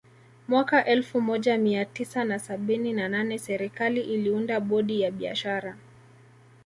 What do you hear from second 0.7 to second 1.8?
elfu moja